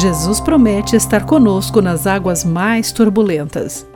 Jesus 0.00 0.40
promete 0.40 0.96
estar 0.96 1.26
conosco 1.26 1.82
nas 1.82 2.06
águas 2.06 2.42
mais 2.42 2.90
turbulentas. 2.90 3.86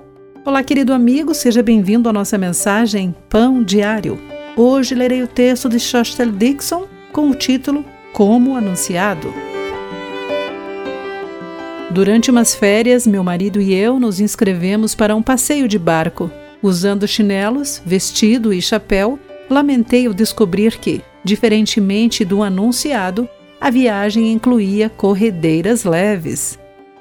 Olá, 0.44 0.62
querido 0.62 0.92
amigo, 0.92 1.32
seja 1.34 1.62
bem-vindo 1.62 2.10
à 2.10 2.12
nossa 2.12 2.36
mensagem 2.36 3.14
Pão 3.30 3.62
Diário. 3.62 4.20
Hoje 4.54 4.94
lerei 4.94 5.22
o 5.22 5.26
texto 5.26 5.66
de 5.66 5.80
Shostel 5.80 6.30
Dixon 6.30 6.86
com 7.10 7.30
o 7.30 7.34
título 7.34 7.82
Como 8.12 8.54
Anunciado. 8.54 9.32
Durante 11.90 12.30
umas 12.30 12.54
férias, 12.54 13.06
meu 13.06 13.24
marido 13.24 13.58
e 13.58 13.72
eu 13.72 13.98
nos 13.98 14.20
inscrevemos 14.20 14.94
para 14.94 15.16
um 15.16 15.22
passeio 15.22 15.66
de 15.66 15.78
barco. 15.78 16.30
Usando 16.62 17.08
chinelos, 17.08 17.80
vestido 17.86 18.52
e 18.52 18.60
chapéu, 18.60 19.18
lamentei 19.48 20.06
ao 20.06 20.12
descobrir 20.12 20.76
que, 20.76 21.02
diferentemente 21.24 22.26
do 22.26 22.42
anunciado, 22.42 23.26
a 23.64 23.70
viagem 23.70 24.30
incluía 24.30 24.90
corredeiras 24.90 25.84
leves. 25.84 26.58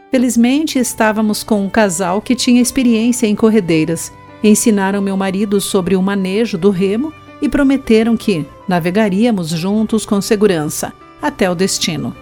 Felizmente, 0.09 0.79
estávamos 0.79 1.43
com 1.43 1.61
um 1.61 1.69
casal 1.69 2.21
que 2.21 2.37
tinha 2.37 2.61
experiência 2.61 3.27
em 3.27 3.35
corredeiras. 3.35 4.13
Ensinaram 4.41 5.01
meu 5.01 5.17
marido 5.17 5.59
sobre 5.59 5.93
o 5.93 6.01
manejo 6.01 6.57
do 6.57 6.69
remo 6.69 7.11
e 7.41 7.49
prometeram 7.49 8.15
que 8.15 8.45
navegaríamos 8.65 9.49
juntos 9.49 10.05
com 10.05 10.21
segurança 10.21 10.93
até 11.21 11.51
o 11.51 11.55
destino. 11.55 12.15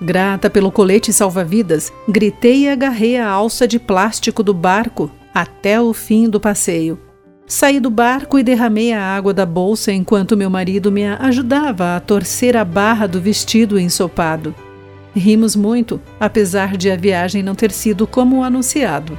Grata 0.00 0.48
pelo 0.48 0.70
colete 0.70 1.12
salva-vidas, 1.12 1.92
gritei 2.06 2.66
e 2.66 2.68
agarrei 2.68 3.16
a 3.16 3.28
alça 3.28 3.66
de 3.66 3.80
plástico 3.80 4.44
do 4.44 4.54
barco 4.54 5.10
até 5.34 5.80
o 5.80 5.92
fim 5.92 6.30
do 6.30 6.38
passeio. 6.38 7.09
Saí 7.50 7.80
do 7.80 7.90
barco 7.90 8.38
e 8.38 8.44
derramei 8.44 8.92
a 8.92 9.02
água 9.02 9.34
da 9.34 9.44
bolsa 9.44 9.90
enquanto 9.90 10.36
meu 10.36 10.48
marido 10.48 10.92
me 10.92 11.04
ajudava 11.04 11.96
a 11.96 12.00
torcer 12.00 12.56
a 12.56 12.64
barra 12.64 13.08
do 13.08 13.20
vestido 13.20 13.76
ensopado. 13.76 14.54
Rimos 15.12 15.56
muito, 15.56 16.00
apesar 16.20 16.76
de 16.76 16.88
a 16.88 16.96
viagem 16.96 17.42
não 17.42 17.56
ter 17.56 17.72
sido 17.72 18.06
como 18.06 18.44
anunciado. 18.44 19.18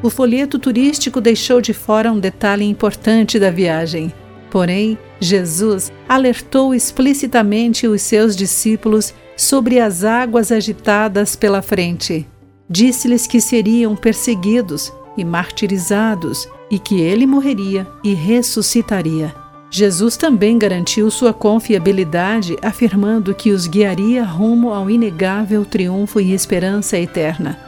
O 0.00 0.08
folheto 0.08 0.60
turístico 0.60 1.20
deixou 1.20 1.60
de 1.60 1.74
fora 1.74 2.12
um 2.12 2.20
detalhe 2.20 2.64
importante 2.64 3.36
da 3.36 3.50
viagem. 3.50 4.12
Porém, 4.48 4.96
Jesus 5.18 5.90
alertou 6.08 6.72
explicitamente 6.72 7.88
os 7.88 8.00
seus 8.00 8.36
discípulos 8.36 9.12
sobre 9.36 9.80
as 9.80 10.04
águas 10.04 10.52
agitadas 10.52 11.34
pela 11.34 11.60
frente. 11.60 12.28
Disse-lhes 12.70 13.26
que 13.26 13.40
seriam 13.40 13.96
perseguidos 13.96 14.92
e 15.16 15.24
martirizados 15.24 16.48
e 16.70 16.78
que 16.78 17.00
ele 17.00 17.26
morreria 17.26 17.86
e 18.02 18.14
ressuscitaria. 18.14 19.34
Jesus 19.70 20.18
também 20.18 20.58
garantiu 20.58 21.10
sua 21.10 21.32
confiabilidade, 21.32 22.58
afirmando 22.60 23.34
que 23.34 23.50
os 23.50 23.66
guiaria 23.66 24.22
rumo 24.22 24.70
ao 24.72 24.90
inegável 24.90 25.64
triunfo 25.64 26.20
e 26.20 26.34
esperança 26.34 26.98
eterna. 26.98 27.58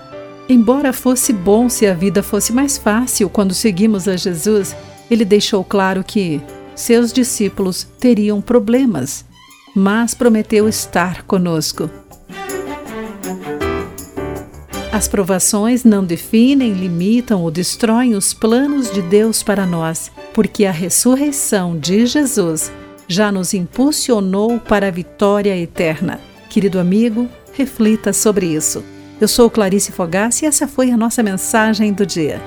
Embora 0.47 0.93
fosse 0.93 1.33
bom 1.33 1.71
se 1.71 1.87
a 1.87 1.95
vida 1.95 2.23
fosse 2.23 2.53
mais 2.53 2.77
fácil 2.77 3.31
quando 3.31 3.55
seguimos 3.55 4.07
a 4.07 4.17
Jesus, 4.17 4.77
ele 5.11 5.25
deixou 5.25 5.65
claro 5.65 6.05
que 6.05 6.43
seus 6.75 7.11
discípulos 7.13 7.87
teriam 7.99 8.43
problemas, 8.43 9.25
mas 9.75 10.13
prometeu 10.13 10.69
estar 10.69 11.23
conosco. 11.23 11.89
As 14.95 15.09
provações 15.09 15.83
não 15.83 16.05
definem, 16.05 16.73
limitam 16.73 17.43
ou 17.43 17.51
destroem 17.51 18.15
os 18.15 18.33
planos 18.33 18.93
de 18.93 19.03
Deus 19.03 19.43
para 19.43 19.67
nós, 19.67 20.09
porque 20.33 20.65
a 20.65 20.71
ressurreição 20.71 21.77
de 21.77 22.07
Jesus 22.07 22.71
já 23.09 23.33
nos 23.33 23.55
impulsionou 23.55 24.61
para 24.61 24.87
a 24.87 24.93
vitória 24.93 25.57
eterna. 25.59 26.21
Querido 26.49 26.79
amigo, 26.79 27.29
reflita 27.55 28.13
sobre 28.13 28.47
isso. 28.47 28.85
Eu 29.21 29.27
sou 29.27 29.51
Clarice 29.51 29.91
Fogassi 29.91 30.45
e 30.45 30.49
essa 30.49 30.69
foi 30.69 30.93
a 30.93 30.97
nossa 30.97 31.25
mensagem 31.25 31.93
do 31.93 32.07
dia. 32.07 32.41